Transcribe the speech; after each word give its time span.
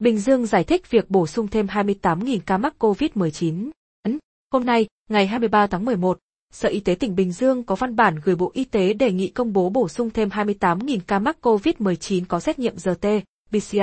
Bình 0.00 0.18
Dương 0.18 0.46
giải 0.46 0.64
thích 0.64 0.90
việc 0.90 1.10
bổ 1.10 1.26
sung 1.26 1.48
thêm 1.48 1.66
28.000 1.66 2.38
ca 2.46 2.58
mắc 2.58 2.74
COVID-19. 2.78 3.70
Hôm 4.52 4.64
nay, 4.64 4.86
ngày 5.10 5.26
23 5.26 5.66
tháng 5.66 5.84
11, 5.84 6.18
Sở 6.52 6.68
Y 6.68 6.80
tế 6.80 6.94
tỉnh 6.94 7.14
Bình 7.14 7.32
Dương 7.32 7.62
có 7.62 7.74
văn 7.74 7.96
bản 7.96 8.16
gửi 8.24 8.34
Bộ 8.36 8.50
Y 8.54 8.64
tế 8.64 8.92
đề 8.92 9.12
nghị 9.12 9.28
công 9.28 9.52
bố 9.52 9.70
bổ 9.70 9.88
sung 9.88 10.10
thêm 10.10 10.28
28.000 10.28 10.98
ca 11.06 11.18
mắc 11.18 11.36
COVID-19 11.42 12.24
có 12.28 12.40
xét 12.40 12.58
nghiệm 12.58 12.76
RT, 12.76 13.06
PCR. 13.50 13.78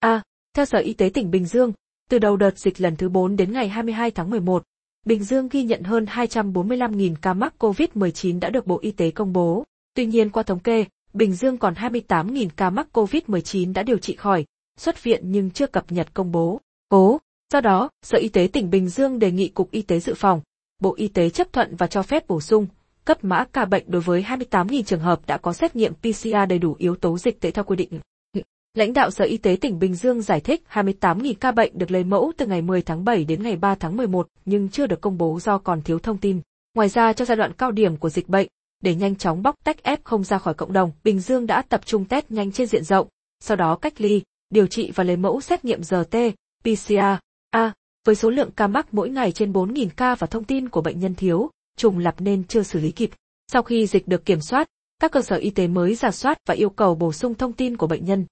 A. 0.00 0.22
Theo 0.56 0.64
Sở 0.64 0.78
Y 0.78 0.92
tế 0.92 1.10
tỉnh 1.14 1.30
Bình 1.30 1.46
Dương, 1.46 1.72
từ 2.10 2.18
đầu 2.18 2.36
đợt 2.36 2.58
dịch 2.58 2.80
lần 2.80 2.96
thứ 2.96 3.08
4 3.08 3.36
đến 3.36 3.52
ngày 3.52 3.68
22 3.68 4.10
tháng 4.10 4.30
11, 4.30 4.62
Bình 5.06 5.24
Dương 5.24 5.48
ghi 5.48 5.62
nhận 5.62 5.82
hơn 5.82 6.04
245.000 6.04 7.14
ca 7.22 7.34
mắc 7.34 7.54
COVID-19 7.58 8.40
đã 8.40 8.50
được 8.50 8.66
Bộ 8.66 8.78
Y 8.82 8.90
tế 8.90 9.10
công 9.10 9.32
bố. 9.32 9.64
Tuy 9.94 10.06
nhiên 10.06 10.30
qua 10.30 10.42
thống 10.42 10.60
kê, 10.60 10.84
Bình 11.12 11.32
Dương 11.32 11.58
còn 11.58 11.74
28.000 11.74 12.48
ca 12.56 12.70
mắc 12.70 12.88
COVID-19 12.92 13.72
đã 13.72 13.82
điều 13.82 13.98
trị 13.98 14.16
khỏi, 14.16 14.44
xuất 14.76 15.02
viện 15.02 15.22
nhưng 15.24 15.50
chưa 15.50 15.66
cập 15.66 15.92
nhật 15.92 16.14
công 16.14 16.32
bố. 16.32 16.60
Cố. 16.88 17.18
Do 17.52 17.60
đó, 17.60 17.90
Sở 18.02 18.18
Y 18.18 18.28
tế 18.28 18.48
tỉnh 18.52 18.70
Bình 18.70 18.88
Dương 18.88 19.18
đề 19.18 19.30
nghị 19.30 19.48
Cục 19.48 19.70
Y 19.70 19.82
tế 19.82 20.00
Dự 20.00 20.14
phòng, 20.14 20.40
Bộ 20.82 20.94
Y 20.94 21.08
tế 21.08 21.30
chấp 21.30 21.52
thuận 21.52 21.76
và 21.76 21.86
cho 21.86 22.02
phép 22.02 22.28
bổ 22.28 22.40
sung, 22.40 22.66
cấp 23.04 23.24
mã 23.24 23.44
ca 23.52 23.64
bệnh 23.64 23.84
đối 23.86 24.02
với 24.02 24.22
28.000 24.22 24.82
trường 24.82 25.00
hợp 25.00 25.26
đã 25.26 25.36
có 25.36 25.52
xét 25.52 25.76
nghiệm 25.76 25.94
PCR 25.94 26.34
đầy 26.48 26.58
đủ 26.58 26.74
yếu 26.78 26.96
tố 26.96 27.18
dịch 27.18 27.40
tễ 27.40 27.50
theo 27.50 27.64
quy 27.64 27.76
định. 27.76 28.00
Lãnh 28.74 28.92
đạo 28.92 29.10
Sở 29.10 29.24
Y 29.24 29.36
tế 29.36 29.56
tỉnh 29.60 29.78
Bình 29.78 29.94
Dương 29.94 30.22
giải 30.22 30.40
thích 30.40 30.62
28.000 30.72 31.34
ca 31.40 31.52
bệnh 31.52 31.78
được 31.78 31.90
lấy 31.90 32.04
mẫu 32.04 32.32
từ 32.36 32.46
ngày 32.46 32.62
10 32.62 32.82
tháng 32.82 33.04
7 33.04 33.24
đến 33.24 33.42
ngày 33.42 33.56
3 33.56 33.74
tháng 33.74 33.96
11 33.96 34.28
nhưng 34.44 34.68
chưa 34.68 34.86
được 34.86 35.00
công 35.00 35.18
bố 35.18 35.40
do 35.40 35.58
còn 35.58 35.82
thiếu 35.82 35.98
thông 35.98 36.18
tin. 36.18 36.40
Ngoài 36.74 36.88
ra 36.88 37.12
cho 37.12 37.24
giai 37.24 37.36
đoạn 37.36 37.52
cao 37.52 37.70
điểm 37.70 37.96
của 37.96 38.08
dịch 38.10 38.28
bệnh, 38.28 38.48
để 38.82 38.94
nhanh 38.94 39.16
chóng 39.16 39.42
bóc 39.42 39.54
tách 39.64 39.76
F 39.82 39.96
không 40.04 40.24
ra 40.24 40.38
khỏi 40.38 40.54
cộng 40.54 40.72
đồng, 40.72 40.90
Bình 41.04 41.20
Dương 41.20 41.46
đã 41.46 41.62
tập 41.62 41.86
trung 41.86 42.04
test 42.04 42.26
nhanh 42.28 42.52
trên 42.52 42.66
diện 42.66 42.84
rộng, 42.84 43.08
sau 43.40 43.56
đó 43.56 43.76
cách 43.76 44.00
ly, 44.00 44.22
điều 44.50 44.66
trị 44.66 44.90
và 44.94 45.04
lấy 45.04 45.16
mẫu 45.16 45.40
xét 45.40 45.64
nghiệm 45.64 45.82
RT, 45.82 46.16
PCR. 46.62 46.94
A, 47.50 47.72
với 48.06 48.14
số 48.14 48.30
lượng 48.30 48.50
ca 48.56 48.66
mắc 48.66 48.94
mỗi 48.94 49.10
ngày 49.10 49.32
trên 49.32 49.52
4.000 49.52 49.88
ca 49.96 50.14
và 50.14 50.26
thông 50.26 50.44
tin 50.44 50.68
của 50.68 50.80
bệnh 50.80 51.00
nhân 51.00 51.14
thiếu, 51.14 51.50
trùng 51.76 51.98
lặp 51.98 52.20
nên 52.20 52.44
chưa 52.44 52.62
xử 52.62 52.80
lý 52.80 52.92
kịp. 52.92 53.10
Sau 53.52 53.62
khi 53.62 53.86
dịch 53.86 54.08
được 54.08 54.24
kiểm 54.24 54.40
soát, 54.40 54.68
các 54.98 55.12
cơ 55.12 55.22
sở 55.22 55.36
y 55.36 55.50
tế 55.50 55.68
mới 55.68 55.94
giả 55.94 56.10
soát 56.10 56.38
và 56.46 56.54
yêu 56.54 56.70
cầu 56.70 56.94
bổ 56.94 57.12
sung 57.12 57.34
thông 57.34 57.52
tin 57.52 57.76
của 57.76 57.86
bệnh 57.86 58.04
nhân. 58.04 58.24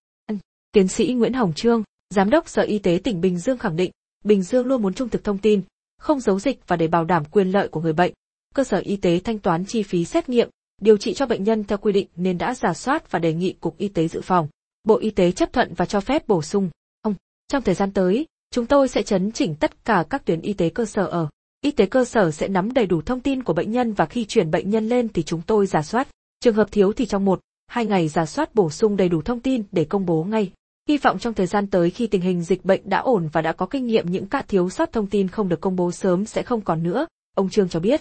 Tiến 0.73 0.89
sĩ 0.89 1.13
Nguyễn 1.13 1.33
Hồng 1.33 1.53
Trương, 1.53 1.83
Giám 2.11 2.31
đốc 2.31 2.49
Sở 2.49 2.63
Y 2.63 2.79
tế 2.79 3.01
tỉnh 3.05 3.21
Bình 3.21 3.39
Dương 3.39 3.59
khẳng 3.59 3.77
định, 3.77 3.91
Bình 4.25 4.43
Dương 4.43 4.67
luôn 4.67 4.83
muốn 4.83 4.95
trung 4.95 5.09
thực 5.09 5.25
thông 5.25 5.39
tin, 5.39 5.63
không 5.99 6.21
giấu 6.21 6.41
dịch 6.41 6.61
và 6.67 6.77
để 6.77 6.89
bảo 6.89 7.05
đảm 7.05 7.25
quyền 7.25 7.51
lợi 7.51 7.69
của 7.69 7.81
người 7.81 7.93
bệnh. 7.93 8.13
Cơ 8.55 8.65
sở 8.65 8.79
y 8.79 8.97
tế 8.97 9.21
thanh 9.25 9.39
toán 9.39 9.65
chi 9.65 9.83
phí 9.83 10.05
xét 10.05 10.29
nghiệm, 10.29 10.49
điều 10.81 10.97
trị 10.97 11.15
cho 11.15 11.27
bệnh 11.27 11.45
nhân 11.45 11.65
theo 11.65 11.79
quy 11.79 11.93
định 11.93 12.07
nên 12.17 12.39
đã 12.39 12.55
giả 12.55 12.75
soát 12.75 13.11
và 13.11 13.19
đề 13.19 13.33
nghị 13.33 13.53
Cục 13.53 13.79
Y 13.79 13.89
tế 13.89 14.09
dự 14.09 14.21
phòng. 14.21 14.49
Bộ 14.85 14.97
Y 14.97 15.11
tế 15.11 15.33
chấp 15.33 15.53
thuận 15.53 15.75
và 15.75 15.85
cho 15.85 16.01
phép 16.01 16.29
bổ 16.29 16.43
sung. 16.43 16.71
Ông, 17.03 17.15
trong 17.49 17.63
thời 17.63 17.75
gian 17.75 17.93
tới, 17.93 18.27
chúng 18.51 18.67
tôi 18.67 18.89
sẽ 18.89 19.03
chấn 19.03 19.33
chỉnh 19.33 19.55
tất 19.55 19.85
cả 19.85 20.05
các 20.11 20.25
tuyến 20.25 20.41
y 20.41 20.53
tế 20.53 20.69
cơ 20.69 20.85
sở 20.85 21.07
ở. 21.07 21.29
Y 21.61 21.71
tế 21.71 21.87
cơ 21.87 22.05
sở 22.05 22.31
sẽ 22.31 22.49
nắm 22.49 22.73
đầy 22.73 22.87
đủ 22.87 23.03
thông 23.03 23.21
tin 23.21 23.43
của 23.43 23.53
bệnh 23.53 23.73
nhân 23.73 23.93
và 23.93 24.07
khi 24.07 24.25
chuyển 24.25 24.51
bệnh 24.51 24.71
nhân 24.71 24.89
lên 24.89 25.09
thì 25.09 25.23
chúng 25.23 25.43
tôi 25.47 25.67
giả 25.67 25.83
soát. 25.83 26.09
Trường 26.41 26.55
hợp 26.55 26.69
thiếu 26.73 26.93
thì 26.93 27.07
trong 27.07 27.25
một, 27.25 27.41
hai 27.67 27.87
ngày 27.87 28.09
giả 28.09 28.27
soát 28.27 28.55
bổ 28.55 28.71
sung 28.71 28.97
đầy 28.97 29.09
đủ 29.09 29.23
thông 29.23 29.41
tin 29.41 29.63
để 29.73 29.85
công 29.85 30.07
bố 30.07 30.25
ngay. 30.25 30.53
Hy 30.89 30.99
vọng 30.99 31.19
trong 31.19 31.35
thời 31.35 31.47
gian 31.47 31.67
tới 31.67 31.91
khi 31.91 32.07
tình 32.07 32.21
hình 32.21 32.43
dịch 32.43 32.65
bệnh 32.65 32.81
đã 32.85 32.99
ổn 32.99 33.29
và 33.33 33.43
đã 33.43 33.53
có 33.53 33.67
kinh 33.67 33.87
nghiệm 33.87 34.11
những 34.11 34.27
ca 34.27 34.43
thiếu 34.43 34.71
sót 34.71 34.93
thông 34.93 35.07
tin 35.07 35.29
không 35.29 35.49
được 35.49 35.61
công 35.61 35.77
bố 35.77 35.93
sớm 35.93 36.25
sẽ 36.25 36.43
không 36.43 36.61
còn 36.61 36.83
nữa, 36.83 37.07
ông 37.35 37.51
Trương 37.51 37.69
cho 37.69 37.81
biết. 37.81 38.01